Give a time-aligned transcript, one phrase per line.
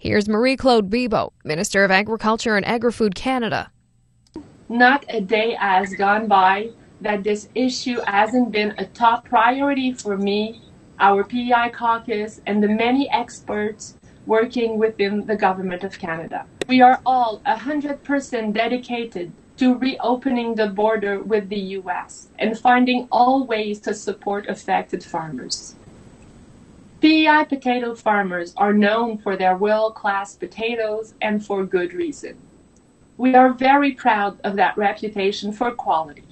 [0.00, 3.72] Here's Marie Claude Bibeau, Minister of Agriculture and Agri-Food Canada.
[4.68, 10.16] Not a day has gone by that this issue hasn't been a top priority for
[10.16, 10.62] me,
[11.00, 16.46] our PEI caucus, and the many experts working within the Government of Canada.
[16.68, 23.44] We are all 100% dedicated to reopening the border with the US and finding all
[23.48, 25.74] ways to support affected farmers.
[27.00, 32.36] PEI potato farmers are known for their world-class potatoes and for good reason.
[33.16, 36.24] We are very proud of that reputation for quality.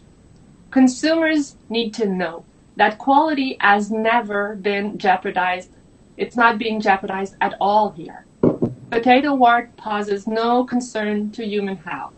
[0.73, 5.71] Consumers need to know that quality has never been jeopardized.
[6.17, 8.25] It's not being jeopardized at all here.
[8.91, 12.15] Potato wart poses no concern to human health.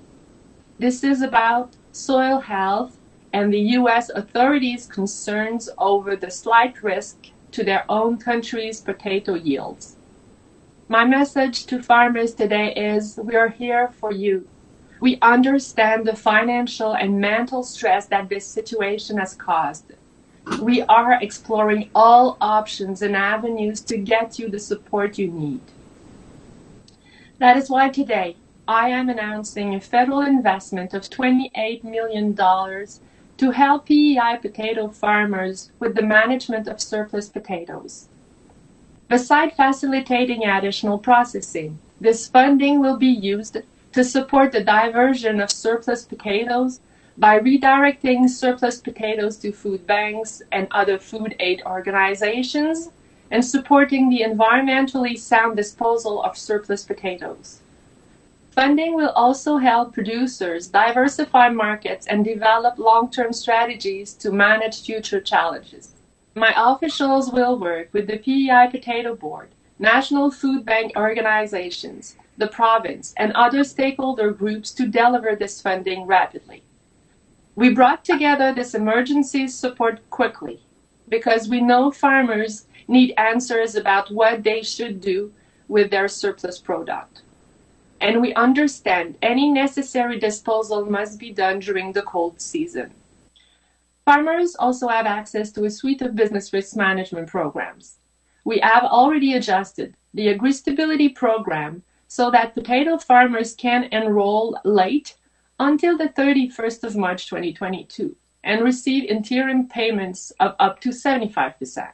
[0.78, 2.96] This is about soil health
[3.30, 4.08] and the U.S.
[4.08, 7.26] authorities' concerns over the slight risk
[7.58, 9.96] to their own country's potato yields.
[10.88, 14.46] My message to farmers today is we are here for you.
[15.00, 19.86] We understand the financial and mental stress that this situation has caused.
[20.62, 25.60] We are exploring all options and avenues to get you the support you need.
[27.38, 28.36] That is why today
[28.68, 32.36] I am announcing a federal investment of $28 million
[33.38, 38.08] to help PEI potato farmers with the management of surplus potatoes.
[39.08, 43.58] Beside facilitating additional processing, this funding will be used
[43.92, 46.80] to support the diversion of surplus potatoes
[47.16, 52.90] by redirecting surplus potatoes to food banks and other food aid organizations
[53.30, 57.60] and supporting the environmentally sound disposal of surplus potatoes.
[58.58, 65.92] Funding will also help producers diversify markets and develop long-term strategies to manage future challenges.
[66.34, 73.14] My officials will work with the PEI Potato Board, national food bank organizations, the province,
[73.16, 76.64] and other stakeholder groups to deliver this funding rapidly.
[77.54, 80.58] We brought together this emergency support quickly
[81.08, 85.32] because we know farmers need answers about what they should do
[85.68, 87.22] with their surplus product
[88.00, 92.92] and we understand any necessary disposal must be done during the cold season.
[94.04, 97.98] Farmers also have access to a suite of business risk management programs.
[98.44, 105.16] We have already adjusted the AgriStability program so that potato farmers can enroll late
[105.60, 111.88] until the 31st of March 2022 and receive interim payments of up to 75%.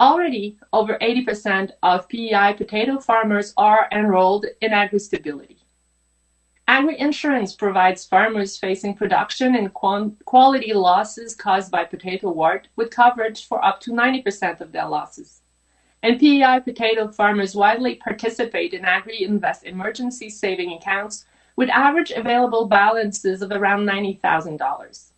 [0.00, 5.58] Already, over 80% of PEI potato farmers are enrolled in AgriStability.
[6.66, 13.64] Agri-insurance provides farmers facing production and quality losses caused by potato wart with coverage for
[13.64, 15.42] up to 90% of their losses.
[16.02, 23.42] And PEI potato farmers widely participate in Agri-Invest emergency saving accounts with average available balances
[23.42, 25.10] of around $90,000.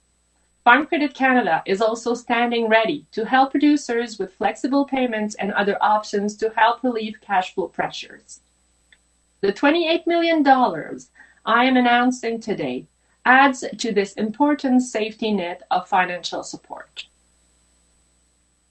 [0.66, 5.80] Farm Credit Canada is also standing ready to help producers with flexible payments and other
[5.80, 8.40] options to help relieve cash flow pressures.
[9.42, 12.86] The $28 million I am announcing today
[13.24, 17.06] adds to this important safety net of financial support.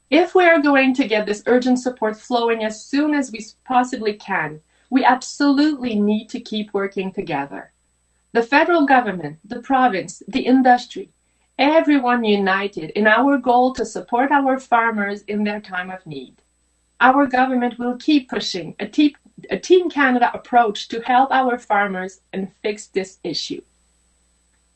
[0.10, 4.16] If we are going to get this urgent support flowing as soon as we possibly
[4.16, 7.72] can, we absolutely need to keep working together.
[8.34, 11.12] The federal government, the province, the industry,
[11.58, 16.36] everyone united in our goal to support our farmers in their time of need.
[17.00, 19.16] Our government will keep pushing a, te-
[19.50, 23.62] a Team Canada approach to help our farmers and fix this issue.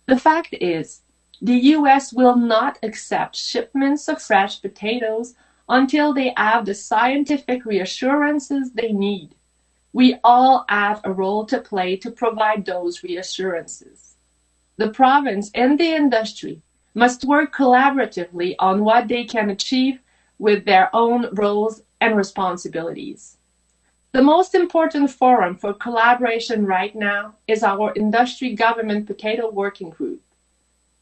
[0.05, 1.01] The fact is,
[1.41, 5.35] the US will not accept shipments of fresh potatoes
[5.69, 9.35] until they have the scientific reassurances they need.
[9.93, 14.15] We all have a role to play to provide those reassurances.
[14.77, 16.61] The province and the industry
[16.93, 19.99] must work collaboratively on what they can achieve
[20.37, 23.37] with their own roles and responsibilities.
[24.11, 30.21] The most important forum for collaboration right now is our Industry Government Potato Working Group.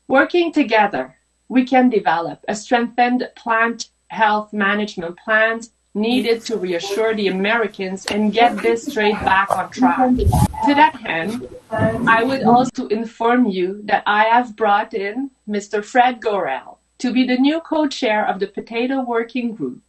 [0.07, 1.15] Working together,
[1.47, 5.61] we can develop a strengthened plant health management plan
[5.97, 10.15] needed to reassure the Americans and get this trade back on track.
[10.15, 15.83] To that end, I would also inform you that I have brought in Mr.
[15.83, 19.81] Fred Gorrell to be the new co-chair of the Potato Working Group.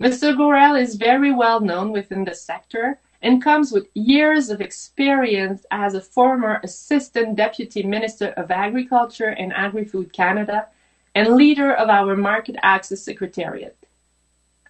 [0.00, 0.34] Mr.
[0.34, 5.94] Gorrell is very well known within the sector and comes with years of experience as
[5.94, 10.68] a former Assistant Deputy Minister of Agriculture and Agri-Food Canada
[11.14, 13.76] and leader of our Market Access Secretariat.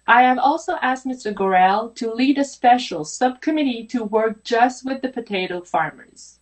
[0.07, 1.33] I have also asked Mr.
[1.33, 6.39] Gorrell to lead a special subcommittee to work just with the potato farmers.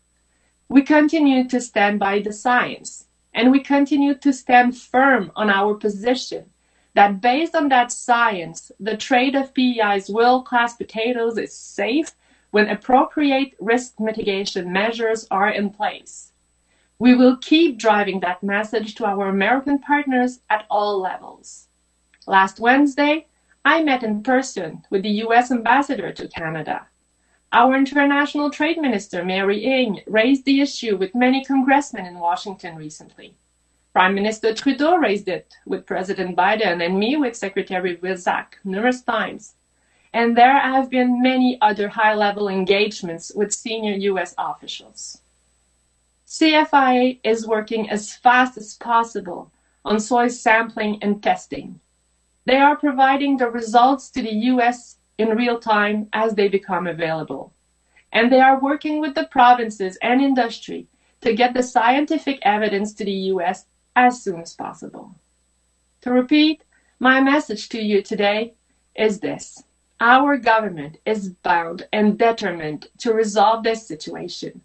[0.69, 5.73] We continue to stand by the science, and we continue to stand firm on our
[5.75, 6.45] position
[6.93, 12.11] that based on that science, the trade of PEI's world-class potatoes is safe
[12.51, 16.31] when appropriate risk mitigation measures are in place.
[16.97, 21.67] We will keep driving that message to our American partners at all levels.
[22.25, 23.27] Last Wednesday,
[23.65, 25.51] I met in person with the U.S.
[25.51, 26.87] ambassador to Canada.
[27.51, 33.35] Our international trade minister, Mary Ng, raised the issue with many congressmen in Washington recently.
[33.91, 39.55] Prime Minister Trudeau raised it with President Biden and me with Secretary Vilsack numerous times.
[40.13, 44.35] And there have been many other high level engagements with senior U.S.
[44.37, 45.21] officials.
[46.27, 49.51] CFIA is working as fast as possible
[49.83, 51.79] on soil sampling and testing.
[52.49, 57.53] They are providing the results to the US in real time as they become available.
[58.11, 60.87] And they are working with the provinces and industry
[61.21, 63.65] to get the scientific evidence to the US
[63.95, 65.13] as soon as possible.
[66.01, 66.63] To repeat,
[66.99, 68.53] my message to you today
[68.95, 69.61] is this.
[69.99, 74.61] Our government is bound and determined to resolve this situation.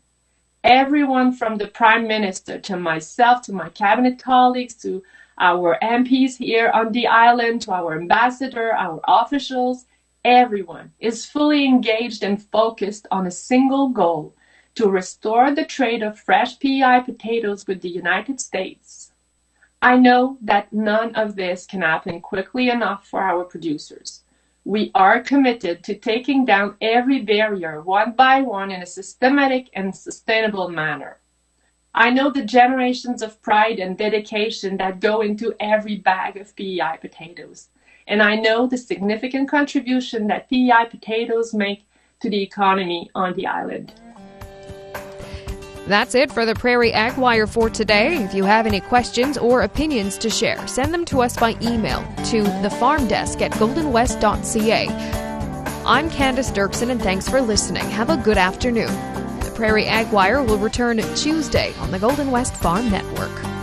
[0.62, 5.02] Everyone from the Prime Minister to myself, to my cabinet colleagues, to
[5.38, 9.86] our MPs here on the island, to our ambassador, our officials,
[10.24, 14.34] everyone is fully engaged and focused on a single goal
[14.74, 19.12] to restore the trade of fresh PEI potatoes with the United States.
[19.82, 24.22] I know that none of this can happen quickly enough for our producers.
[24.64, 29.94] We are committed to taking down every barrier one by one in a systematic and
[29.94, 31.18] sustainable manner.
[31.96, 36.98] I know the generations of pride and dedication that go into every bag of PEI
[37.00, 37.68] potatoes.
[38.08, 41.86] And I know the significant contribution that PEI potatoes make
[42.20, 43.92] to the economy on the island.
[45.86, 48.24] That's it for the Prairie Ag Wire for today.
[48.24, 52.00] If you have any questions or opinions to share, send them to us by email
[52.30, 54.88] to thefarmdesk at goldenwest.ca.
[55.86, 57.84] I'm Candace Dirksen, and thanks for listening.
[57.90, 59.13] Have a good afternoon.
[59.54, 63.53] Prairie Ag Wire will return Tuesday on the Golden West Farm Network.